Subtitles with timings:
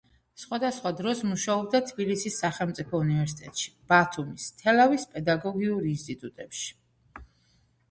[0.43, 6.69] სხვადასხვა დროს მუშაობდა თბილისის სახელმწიფო უნივერსიტეტში, ბათუმის, თელავის პედაგოგიურ ინსტიტუტებში.